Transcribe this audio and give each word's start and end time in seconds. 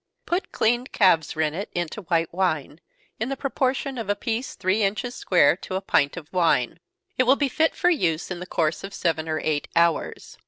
_Put 0.25 0.51
cleaned 0.51 0.91
calf's 0.91 1.35
rennet 1.35 1.69
into 1.75 2.01
white 2.01 2.33
wine, 2.33 2.81
in 3.19 3.29
the 3.29 3.37
proportion 3.37 3.99
of 3.99 4.09
a 4.09 4.15
piece 4.15 4.55
three 4.55 4.81
inches 4.81 5.13
square 5.13 5.55
to 5.57 5.75
a 5.75 5.79
pint 5.79 6.17
of 6.17 6.33
wine. 6.33 6.79
It 7.19 7.23
will 7.25 7.35
be 7.35 7.47
fit 7.47 7.75
for 7.75 7.91
use 7.91 8.31
in 8.31 8.39
the 8.39 8.47
course 8.47 8.83
of 8.83 8.95
seven 8.95 9.29
or 9.29 9.39
eight 9.43 9.67
hours. 9.75 10.39